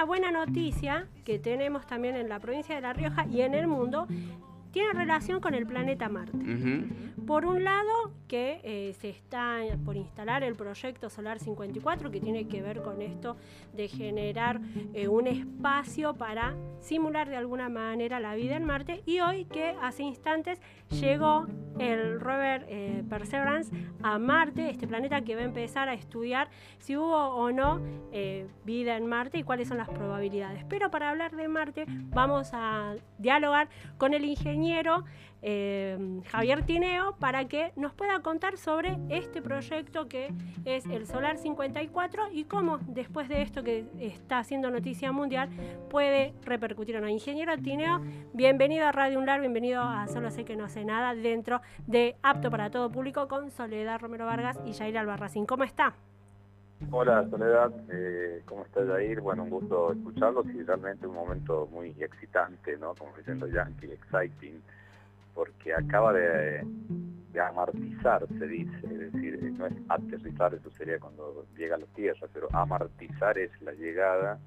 [0.00, 3.66] una buena noticia que tenemos también en la provincia de La Rioja y en el
[3.66, 4.06] mundo
[4.70, 6.38] tiene relación con el planeta Marte.
[7.26, 12.48] Por un lado, que eh, se está por instalar el proyecto Solar 54, que tiene
[12.48, 13.36] que ver con esto
[13.74, 14.62] de generar
[14.94, 19.76] eh, un espacio para simular de alguna manera la vida en Marte, y hoy que
[19.82, 21.46] hace instantes llegó
[21.78, 23.70] el rover eh, Perseverance
[24.02, 27.80] a Marte, este planeta que va a empezar a estudiar si hubo o no
[28.64, 30.64] vida en Marte y cuáles son las probabilidades.
[30.68, 35.04] Pero para hablar de Marte vamos a dialogar con el ingeniero
[35.42, 40.34] eh, Javier Tineo para que nos pueda contar sobre este proyecto que
[40.66, 45.48] es el Solar 54 y cómo después de esto que está haciendo noticia mundial
[45.88, 48.02] puede repercutir en la Ingeniero Tineo,
[48.34, 52.50] bienvenido a Radio Unlar, bienvenido a Solo sé que no sé nada dentro de Apto
[52.50, 55.46] para todo público con Soledad Romero Vargas y Jair Albarracín.
[55.46, 55.94] ¿Cómo está?
[56.90, 59.20] Hola Soledad, eh, ¿cómo está Jair?
[59.20, 62.94] Bueno, un gusto escucharlos y realmente un momento muy excitante, ¿no?
[62.94, 64.62] Como dicen los yankees, exciting
[65.34, 66.66] porque acaba de,
[67.40, 72.26] amartizar, se dice, es decir, no es aterrizar, eso sería cuando llega a la Tierra,
[72.32, 74.38] pero amartizar es la llegada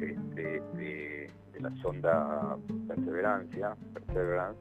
[0.00, 2.56] este, de, la sonda
[2.88, 4.60] Perseverancia, Perseverance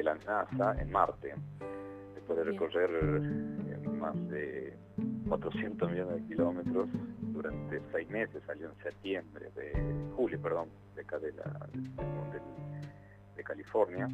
[0.00, 1.34] de la NASA en Marte,
[2.14, 4.74] después de recorrer eh, más de
[5.28, 6.88] 400 millones de kilómetros
[7.20, 9.72] durante seis meses, salió en septiembre, de
[10.16, 11.68] julio, perdón, de acá de la,
[13.36, 14.08] de California.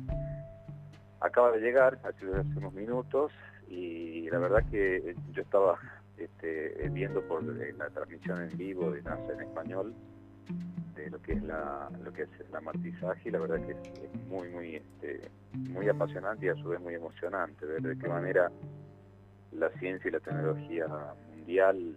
[1.21, 3.31] Acaba de llegar, hace unos minutos,
[3.69, 5.79] y la verdad que yo estaba
[6.17, 9.95] este, viendo por la transmisión en vivo de NASA en español
[11.11, 14.49] lo que es la lo que es el amartizaje y la verdad que es, muy
[14.49, 18.51] muy este, muy apasionante y a su vez muy emocionante ver de qué manera
[19.53, 20.87] la ciencia y la tecnología
[21.35, 21.97] mundial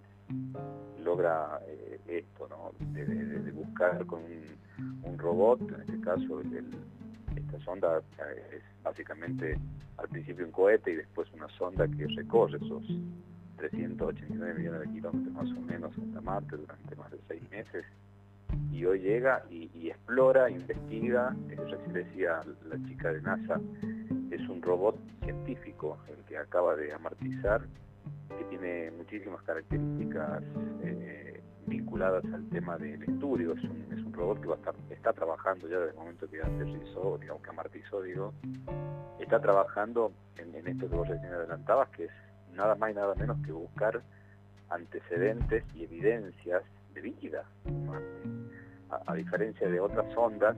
[1.03, 2.71] logra eh, esto, ¿no?
[2.93, 4.21] De, buscar con
[5.03, 6.41] un, robot, en este caso
[7.35, 9.59] esta sonda eh, es básicamente
[9.97, 12.83] al principio un cohete y después una sonda que recorre esos
[13.57, 17.85] 389 millones de kilómetros más o menos hasta Marte durante más de seis meses
[18.71, 23.59] y hoy llega y, explora, investiga, recién decía la chica de NASA,
[24.31, 27.61] es un robot científico el que acaba de amartizar,
[28.29, 30.43] que tiene muchísimas características
[30.83, 34.39] eh, vinculadas al tema del estudio, es un, robot
[34.87, 38.33] que está trabajando ya desde el momento que aterrizó, digamos que amartizó, digo,
[39.19, 42.11] está trabajando en, esto que vos recién adelantabas, que es
[42.53, 44.01] nada más y nada menos que buscar
[44.69, 46.63] antecedentes y evidencias
[47.01, 47.43] de vida,
[49.05, 50.55] a, diferencia de otras ondas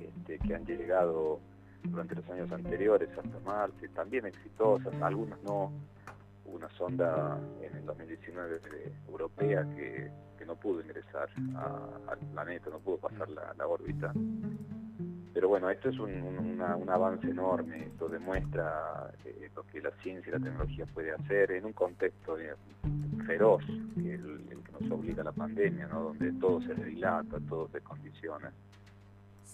[0.00, 1.40] este, que han llegado
[1.84, 5.72] durante los años anteriores hasta Marte, también exitosas, algunas no,
[6.44, 8.60] una sonda en el 2019
[9.08, 10.10] europea que,
[10.46, 11.28] no pudo ingresar
[12.06, 14.12] al planeta, no pudo pasar la, órbita.
[15.34, 20.38] Pero bueno, esto es un, avance enorme, esto demuestra eh, lo que la ciencia y
[20.38, 22.54] la tecnología puede hacer en un contexto eh,
[23.26, 26.04] feroz, que es el, que nos obliga a la pandemia, ¿no?
[26.04, 28.52] donde todo se dilata, todo se condiciona.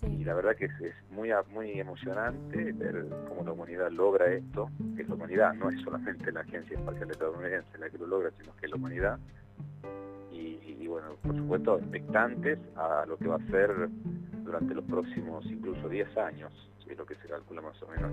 [0.08, 5.04] Y la verdad que es, muy, muy emocionante ver cómo la humanidad logra esto, que
[5.04, 8.66] la humanidad no es solamente la Agencia Espacial Estadounidense la que lo logra, sino que
[8.66, 9.18] es la humanidad.
[10.32, 13.88] Y, bueno, por supuesto, expectantes a lo que va a ser
[14.44, 16.52] durante los próximos incluso 10 años,
[16.84, 18.12] que es lo que se calcula más o menos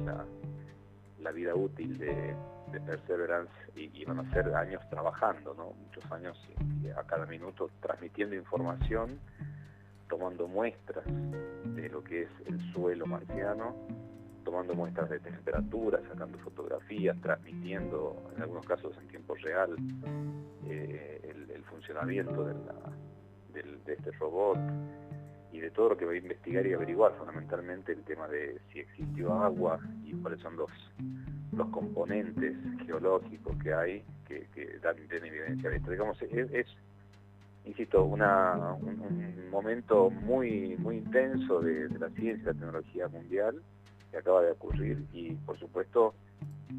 [1.20, 2.36] la, vida útil de,
[2.80, 5.72] Perseverance y, van a ser años trabajando, ¿no?
[5.72, 6.38] muchos años
[6.96, 9.20] a cada minuto transmitiendo información
[10.10, 13.76] tomando muestras de lo que es el suelo marciano,
[14.44, 19.76] tomando muestras de temperatura, sacando fotografías, transmitiendo, en algunos casos en tiempo real,
[20.68, 21.22] eh,
[21.54, 22.56] el, funcionamiento de,
[23.54, 24.58] de este robot
[25.52, 28.80] y de todo lo que va a investigar y averiguar, fundamentalmente el tema de si
[28.80, 30.72] existió agua y cuáles son los,
[31.60, 32.56] los componentes
[32.86, 35.92] geológicos que hay que, dan, evidencia de esto.
[35.92, 36.68] Digamos, es
[37.66, 43.62] insisto, una, un, momento muy, muy intenso de, la ciencia y la tecnología mundial
[44.12, 46.14] que acaba de ocurrir y por supuesto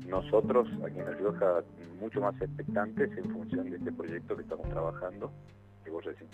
[0.09, 1.62] nosotros aquí en La Rioja
[2.00, 5.31] mucho más expectantes en función de este proyecto que estamos trabajando
[5.90, 6.28] vos recién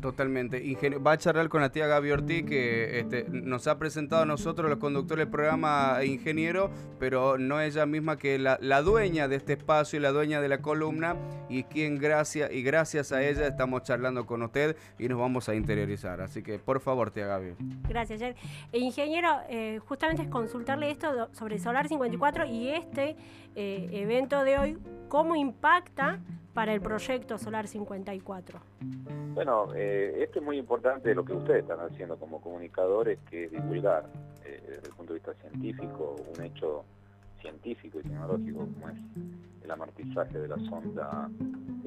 [0.00, 0.62] Totalmente.
[0.98, 4.68] va a charlar con la tía Gaby Ortiz, que este, nos ha presentado a nosotros,
[4.68, 9.54] los conductores del programa Ingeniero, pero no ella misma que la, la dueña de este
[9.54, 11.16] espacio y la dueña de la columna,
[11.48, 15.54] y quien gracias, y gracias a ella estamos charlando con usted y nos vamos a
[15.54, 16.20] interiorizar.
[16.20, 17.54] Así que, por favor, tía Gaby.
[17.88, 18.34] Gracias, Jen.
[18.72, 23.16] E ingeniero, eh, justamente es consultarle esto sobre Solar 54 y este
[23.54, 24.78] eh, evento de hoy,
[25.08, 26.20] cómo impacta
[26.52, 28.60] para el proyecto Solar 54?
[29.34, 34.04] Bueno, eh, esto es muy importante lo que ustedes están haciendo como comunicadores, que divulgar
[34.44, 36.84] eh, desde el punto de vista científico un hecho
[37.40, 38.98] científico y tecnológico como es
[39.64, 41.28] el amortizaje de la sonda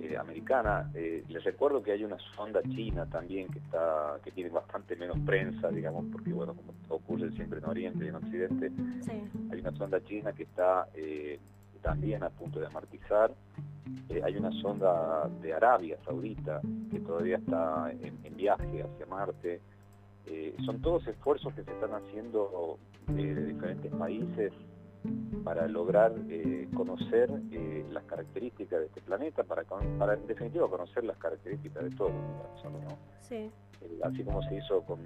[0.01, 0.89] eh, americana.
[0.93, 5.69] Les recuerdo que hay una sonda china también que está que tiene bastante menos prensa,
[5.69, 8.71] digamos, porque bueno, como ocurre siempre en Oriente y en Occidente,
[9.51, 10.87] hay una sonda china que está
[11.81, 13.31] también a punto de amortizar.
[14.23, 16.61] Hay una sonda de Arabia Saudita
[16.91, 19.61] que todavía está en, viaje hacia Marte.
[20.65, 22.77] son todos esfuerzos que se están haciendo
[23.07, 24.51] de diferentes países
[25.43, 31.03] para lograr eh, conocer eh, las características de este planeta, para, para en definitiva conocer
[31.03, 32.97] las características de todo el universo.
[33.31, 33.51] Eh,
[34.03, 34.99] así como se hizo con,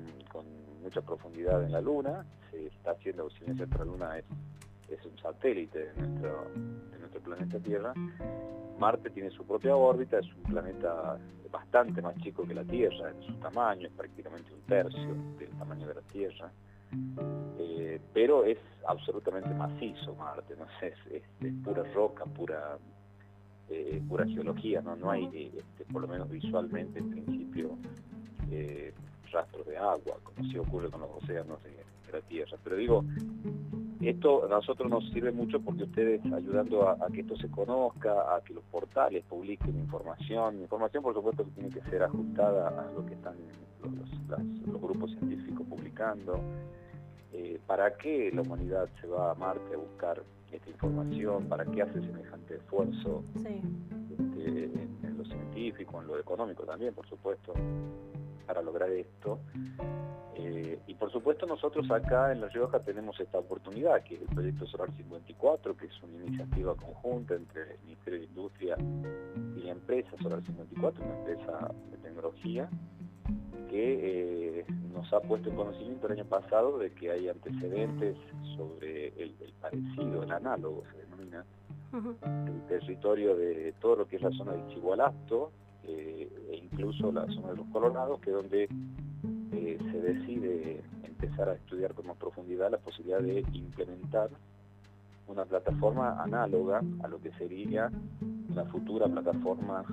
[0.81, 4.25] mucha profundidad en la Luna, se está haciendo, bien la Luna es,
[4.91, 6.45] es un satélite de nuestro,
[6.91, 7.93] de nuestro planeta Tierra,
[8.79, 11.17] Marte tiene su propia órbita, es un planeta
[11.51, 15.87] bastante más chico que la Tierra en su tamaño, es prácticamente un tercio del tamaño
[15.87, 16.51] de la Tierra.
[17.59, 18.57] Eh, pero es
[18.87, 20.65] absolutamente macizo Marte, ¿no?
[20.81, 22.77] es, es, pura roca, pura
[23.69, 27.77] eh, pura geología, no, no hay, este, por lo menos visualmente en principio,
[28.49, 28.93] eh,
[29.31, 31.77] rastros de agua, como si ocurre con los océanos de,
[32.11, 32.57] la Tierra.
[32.63, 33.05] Pero digo,
[34.01, 38.41] esto a nosotros nos sirve mucho porque ustedes ayudando a, que esto se conozca, a
[38.41, 43.05] que los portales publiquen información, información por supuesto que tiene que ser ajustada a lo
[43.05, 43.35] que están
[43.81, 46.39] los grupos científicos publicando,
[47.33, 51.45] eh, ¿para qué la humanidad se va a Marte a buscar esta información?
[51.47, 57.53] ¿Para qué hace semejante esfuerzo este, en, lo científico, en lo económico también, por supuesto,
[58.49, 59.37] para lograr esto?
[60.33, 64.27] Eh, y por supuesto nosotros acá en La Rioja tenemos esta oportunidad, que es el
[64.27, 68.75] proyecto Solar 54, que es una iniciativa conjunta entre el Ministerio de Industria
[69.55, 72.67] y la empresa Solar 54, una empresa de tecnología,
[73.69, 74.65] que eh,
[74.95, 78.17] nos ha puesto en conocimiento el año pasado de que hay antecedentes
[78.57, 81.45] sobre el, parecido, el análogo se denomina,
[82.47, 85.51] el territorio de todo lo que es la zona de Chigualasto
[85.89, 88.69] eh, e incluso la zona de los Colorados, que es donde
[89.51, 94.29] eh, se decide empezar a estudiar con más profundidad la posibilidad de implementar
[95.27, 97.91] una plataforma análoga a lo que sería
[98.53, 99.83] la futura plataforma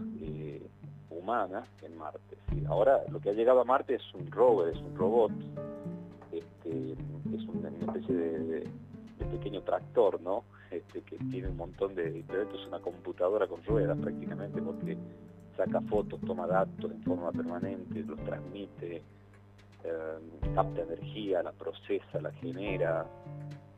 [1.10, 2.36] humana en Marte.
[2.68, 5.32] Ahora lo que ha llegado a Marte es un rover, es un robot,
[6.32, 6.92] este,
[7.34, 8.68] es una, especie de,
[9.30, 10.44] pequeño tractor, ¿no?
[10.70, 14.96] Este, que tiene un montón de es una computadora con ruedas prácticamente, porque
[15.56, 19.02] saca fotos, toma datos en forma permanente, los transmite,
[19.84, 23.06] eh, capta energía, la procesa, la genera,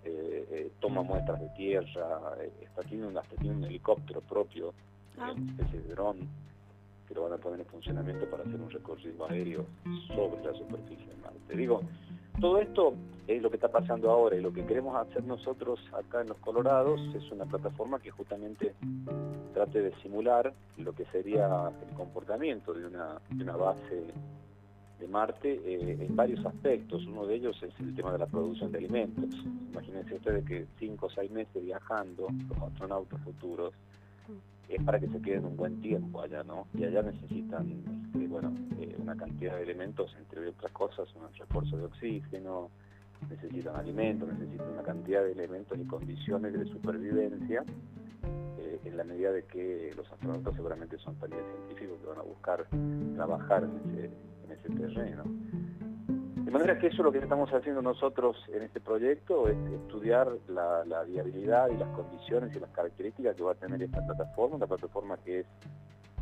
[0.04, 4.72] eh, eh, toma muestras de tierra, está, tiene, un, hasta tiene un helicóptero propio,
[5.19, 5.32] ah.
[5.32, 6.16] una especie de dron
[7.06, 9.64] que lo van a poner en funcionamiento para hacer un recorrido aéreo
[10.08, 11.56] sobre la superficie de Marte.
[11.56, 11.82] Digo,
[12.40, 12.94] todo esto
[13.26, 16.38] es lo que está pasando ahora y lo que queremos hacer nosotros acá en los
[16.38, 18.75] Colorados es una plataforma que justamente
[19.52, 24.05] trate de simular lo que sería el comportamiento de una, base
[24.99, 27.06] de Marte eh, en varios aspectos.
[27.06, 29.35] Uno de ellos es el tema de la producción de alimentos.
[29.70, 33.75] Imagínense ustedes que cinco o seis meses viajando, los astronautas futuros,
[34.69, 36.66] es para que se queden un buen tiempo allá, ¿no?
[36.75, 41.78] Y allá necesitan, este, bueno, eh, una cantidad de elementos, entre otras cosas, un refuerzo
[41.78, 42.70] de oxígeno,
[43.30, 47.64] necesitan alimentos, necesitan una cantidad de elementos y condiciones de supervivencia,
[48.58, 52.23] eh, en la medida de que los astronautas seguramente son también científicos que van a
[52.23, 52.66] buscar
[53.14, 54.11] trabajar en ese,
[54.44, 55.25] en ese terreno.
[56.49, 60.33] De manera que eso es lo que estamos haciendo nosotros en este proyecto, es estudiar
[60.49, 64.67] la, viabilidad y las condiciones y las características que va a tener esta plataforma, una
[64.67, 65.47] plataforma que es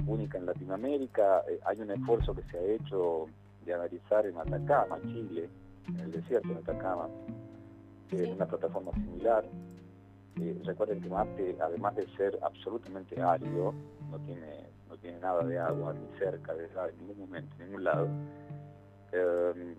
[0.05, 1.45] única en Latinoamérica.
[1.49, 3.27] Eh, hay un esfuerzo que se ha hecho
[3.65, 5.49] de analizar en Atacama, Chile,
[5.91, 7.07] en el desierto de Atacama,
[8.11, 9.45] eh, una plataforma similar.
[10.41, 13.73] Eh, recuerden que Marte, además de ser absolutamente árido,
[14.11, 17.85] no tiene, no tiene nada de agua ni cerca de en ningún momento, en ningún
[17.85, 18.09] lado
[19.13, 19.77] eh,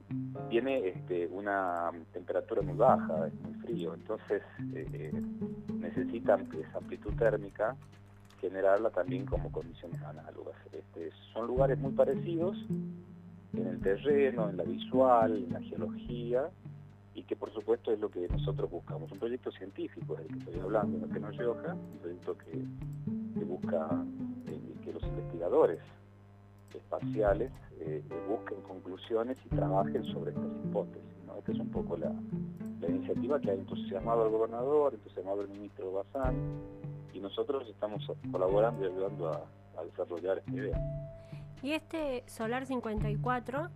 [0.50, 4.42] tiene este, una temperatura muy baja, es muy frío, entonces
[4.74, 5.22] eh, eh,
[5.80, 7.76] necesitan esa amplitud térmica
[8.40, 10.56] generarla también como condiciones análogas.
[10.72, 12.58] Este, son lugares muy parecidos
[13.54, 16.50] en el terreno, en la visual, en la geología,
[17.16, 19.12] y que por supuesto es lo que nosotros buscamos.
[19.12, 22.52] Un proyecto científico del que estoy hablando, que nos lleva un proyecto que,
[23.40, 23.90] que busca
[24.84, 25.80] que los investigadores
[26.76, 31.04] espaciales eh, busquen conclusiones y trabajen sobre estas hipótesis.
[31.38, 32.12] Esta es un poco la,
[32.88, 36.36] iniciativa que ha entusiasmado al gobernador, entusiasmado al ministro Bazán,
[37.14, 39.42] y nosotros estamos colaborando y ayudando a,
[39.80, 40.80] a desarrollar esta idea.
[41.62, 43.70] Y este Solar 54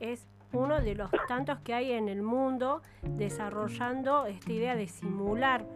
[0.00, 5.66] es uno de los tantos que hay en el mundo desarrollando esta idea de simular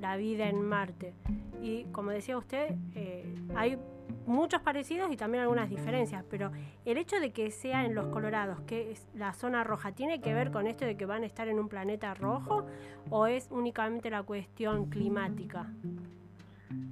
[0.00, 1.14] la vida en Marte.
[1.60, 3.24] Y como decía usted, eh,
[3.54, 3.78] hay
[4.26, 6.50] muchos parecidos y también algunas diferencias, pero
[6.84, 10.34] el hecho de que sea en los Colorados, que es la zona roja, ¿tiene que
[10.34, 12.66] ver con esto de que van a estar en un planeta rojo
[13.10, 15.66] o es únicamente la cuestión climática?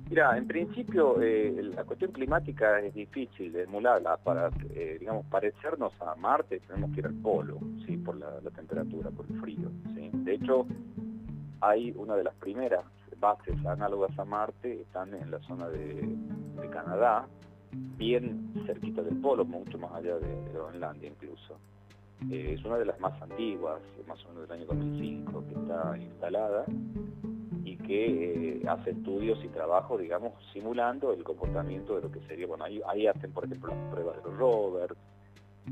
[0.09, 4.17] Mira, en principio eh, la cuestión climática es difícil de emularla.
[4.19, 7.97] Para, eh, digamos, parecernos a Marte tenemos que ir al polo, ¿sí?
[7.97, 10.11] Por la, temperatura, por el frío, ¿sí?
[10.13, 10.67] De hecho,
[11.61, 12.85] hay una de las primeras
[13.21, 16.17] bases análogas a Marte, están en la zona de,
[16.71, 17.27] Canadá,
[17.97, 21.59] bien cerquita del polo, mucho más allá de, Groenlandia incluso.
[22.31, 25.97] Eh, es una de las más antiguas, más o menos del año 2005, que está
[25.99, 26.65] instalada
[27.65, 32.47] y que eh, hace estudios y trabajos, digamos, simulando el comportamiento de lo que sería,
[32.47, 34.97] bueno, ahí, hacen, por ejemplo, las pruebas de los rovers,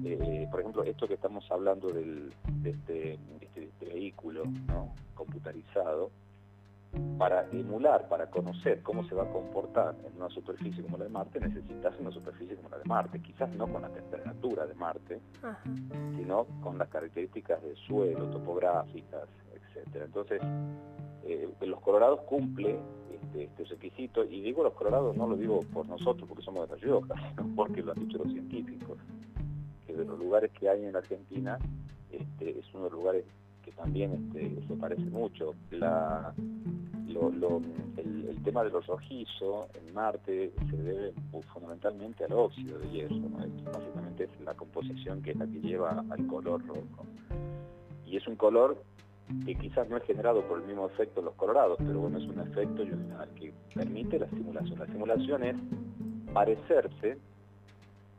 [0.04, 2.30] eh, por ejemplo, esto que estamos hablando de,
[2.64, 4.92] este, este, este, vehículo ¿no?
[5.14, 6.10] computarizado,
[7.18, 11.10] para emular, para conocer cómo se va a comportar en una superficie como la de
[11.10, 15.20] Marte, necesitas una superficie como la de Marte, quizás no con la temperatura de Marte,
[16.16, 20.04] sino con las características del suelo, topográficas, etcétera.
[20.06, 20.40] Entonces,
[21.24, 22.78] eh, los colorados cumple
[23.12, 26.76] este, este, requisito, y digo los colorados no lo digo por nosotros porque somos de
[26.76, 28.98] La Rioja, sino porque lo han dicho los científicos,
[29.86, 31.58] que de los lugares que hay en Argentina
[32.10, 33.24] este, es uno de los lugares
[33.64, 35.54] que también este, se parece mucho.
[35.70, 35.80] El,
[38.44, 41.14] tema de los rojizos en Marte se debe
[41.52, 43.16] fundamentalmente al óxido de hierro,
[43.72, 47.06] básicamente es la composición que es la que lleva al color rojo.
[48.04, 48.76] Y es un color
[49.46, 52.24] que quizás no es generado por el mismo efecto en los colorados, pero bueno, es
[52.24, 52.84] un efecto
[53.34, 54.78] que permite la simulación.
[54.78, 55.56] La simulación es
[56.34, 57.16] parecerse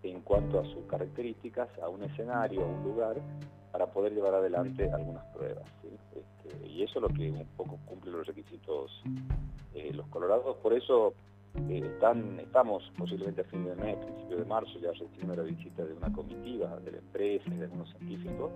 [0.02, 3.18] en cuanto a sus características a un escenario, a un lugar,
[3.76, 5.66] para poder llevar adelante algunas pruebas.
[5.84, 9.04] Este, y eso es lo que un poco cumple los requisitos
[9.74, 11.14] eh, los colorados, por eso
[11.68, 15.84] eh, están, estamos posiblemente a fin de mes, principio de marzo, ya recibimos la visita
[15.84, 18.52] de una comitiva de la empresa y de algunos científicos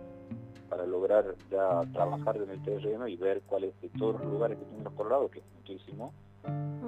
[0.69, 4.63] para lograr ya trabajar en el terreno y ver cuáles de todos los lugares que
[4.63, 6.13] tienen los colorados, que es muchísimo,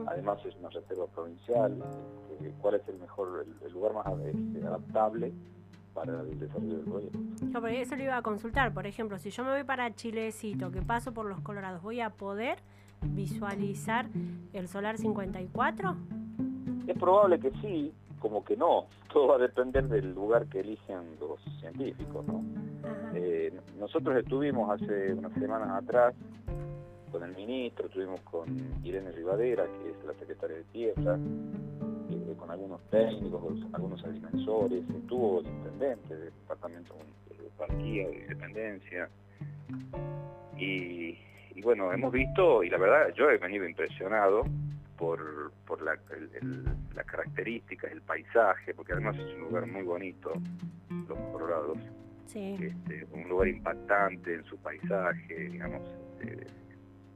[0.07, 1.83] además es una reserva provincial,
[2.31, 5.33] este, cuál es el mejor, el, lugar más este, adaptable
[5.93, 7.19] para el desarrollo del proyecto.
[7.41, 10.81] No, eso lo iba a consultar, por ejemplo, si yo me voy para Chilecito, que
[10.81, 12.59] paso por los colorados, ¿voy a poder
[13.01, 14.07] visualizar
[14.53, 15.95] el solar 54?
[16.87, 21.17] Es probable que sí, como que no, todo va a depender del lugar que eligen
[21.19, 22.43] los científicos, ¿no?
[23.13, 26.15] Eh, nosotros estuvimos hace unas semanas atrás
[27.11, 28.47] con el ministro, estuvimos con
[28.83, 31.19] Irene Rivadera, que es la secretaria de Tierra,
[32.41, 36.95] con algunos técnicos, algunos agrimensores, estuvo el intendente del departamento
[37.29, 39.09] de parquía, de independencia,
[40.57, 41.17] y,
[41.63, 44.43] bueno, hemos visto, y la verdad yo he venido impresionado
[44.97, 45.95] por, por la,
[46.95, 50.33] las características, el paisaje, porque además es un lugar muy bonito,
[51.07, 51.77] los Colorados.
[52.33, 55.81] Este, un lugar impactante en su paisaje, digamos.
[56.21, 56.47] Este,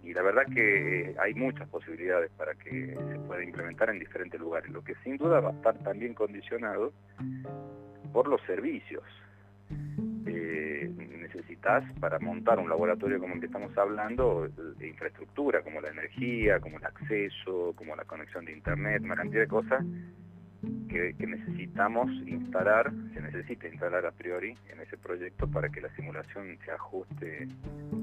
[0.05, 4.69] y la verdad que hay muchas posibilidades para que se pueda implementar en diferentes lugares,
[4.71, 6.93] lo que sin duda va a estar también condicionado
[8.13, 9.03] por los servicios.
[10.27, 14.47] Eh, necesitas para montar un laboratorio como el que estamos hablando,
[14.77, 19.41] de infraestructura como la energía, como el acceso, como la conexión de internet, una cantidad
[19.41, 19.83] de cosas
[20.89, 26.57] que, necesitamos instalar, se necesita instalar a priori en ese proyecto para que la simulación
[26.63, 27.48] se ajuste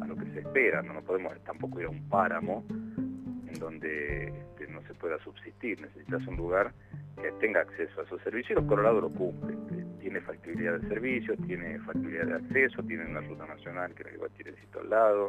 [0.00, 0.82] a lo que se espera.
[0.82, 4.32] No, podemos tampoco ir a un páramo en donde
[4.68, 5.80] no se pueda subsistir.
[5.80, 6.72] Necesitas un lugar
[7.20, 9.98] que tenga acceso a esos servicios y los Colorado lo cumplen.
[10.00, 14.28] Tiene factibilidad de servicios, tiene factibilidad de acceso, tiene una ruta nacional que la lleva
[14.36, 15.28] Chilecito al lado.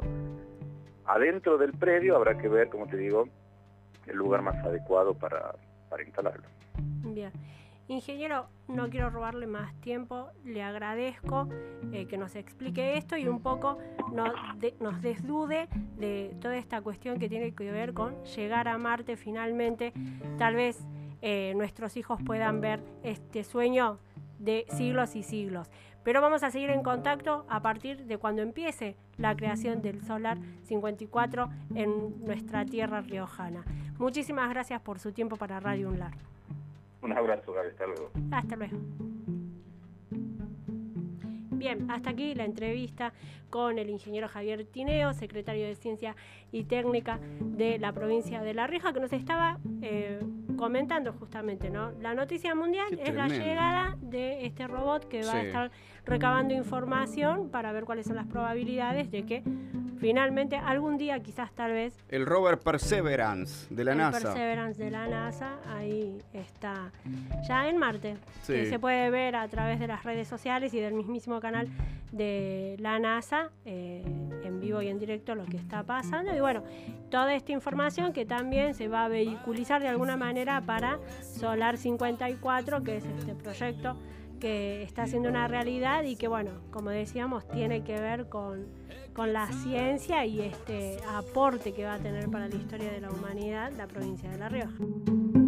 [1.05, 3.27] Adentro del predio habrá que ver, como te digo,
[4.07, 5.53] el lugar más adecuado para,
[5.89, 6.47] para instalarlo.
[6.77, 7.31] Bien.
[7.89, 11.49] Ingeniero, no quiero robarle más tiempo, le agradezco
[11.91, 13.77] eh, que nos explique esto y un poco
[14.13, 14.31] nos,
[15.01, 19.91] desdude de toda esta cuestión que tiene que ver con llegar a Marte finalmente.
[20.37, 20.79] Tal vez
[21.21, 23.99] eh, nuestros hijos puedan ver este sueño
[24.39, 25.69] de siglos y siglos.
[26.03, 30.37] Pero vamos a seguir en contacto a partir de cuando empiece la creación del Solar
[30.63, 33.63] 54 en nuestra tierra riojana.
[33.97, 36.32] Muchísimas gracias por su tiempo para Radio Unlar.
[37.03, 37.69] Un abrazo, Gaby.
[37.69, 38.11] Hasta luego.
[38.31, 38.77] Hasta luego.
[41.51, 43.13] Bien, hasta aquí la entrevista
[43.49, 46.15] con el ingeniero Javier Tineo, secretario de Ciencia
[46.51, 50.19] y Técnica de la provincia de La Rioja, que nos estaba eh,
[50.57, 51.91] comentando justamente, ¿no?
[52.01, 55.71] La noticia mundial es la llegada de este robot que va a estar
[56.05, 59.43] recabando información para ver cuáles son las probabilidades de que
[60.03, 61.93] finalmente algún día, quizás tal vez.
[62.09, 64.19] El rover Perseverance de la el NASA.
[64.19, 66.91] Perseverance de la NASA, ahí está
[67.47, 68.17] ya en Marte.
[68.41, 71.69] se puede ver a través de las redes sociales y del mismísimo canal
[72.11, 74.03] de la NASA, eh,
[74.43, 76.35] en vivo y en directo, lo que está pasando.
[76.35, 76.63] Y bueno,
[77.09, 82.83] toda esta información que también se va a vehiculizar de alguna manera para Solar 54,
[82.83, 83.95] que es este proyecto
[84.43, 88.65] que está siendo una realidad y que, bueno, como decíamos, tiene que ver con,
[89.13, 93.09] con la ciencia y este aporte que va a tener para la historia de la
[93.09, 95.42] humanidad la provincia de La Rioja.